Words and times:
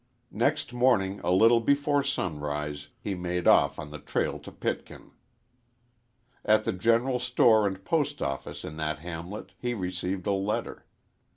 Next 0.31 0.73
morning 0.73 1.21
a 1.23 1.31
little 1.31 1.59
before 1.59 2.01
sunrise 2.01 2.87
he 2.99 3.13
made 3.13 3.47
off 3.47 3.77
on 3.77 3.91
the 3.91 3.99
trail 3.99 4.39
to 4.39 4.51
Pitkin. 4.51 5.11
At 6.43 6.63
the 6.63 6.73
general 6.73 7.19
store 7.19 7.67
and 7.67 7.85
post 7.85 8.19
office 8.19 8.65
in 8.65 8.77
that 8.77 8.97
hamlet 8.97 9.51
he 9.59 9.75
received 9.75 10.25
a 10.25 10.31
letter. 10.31 10.87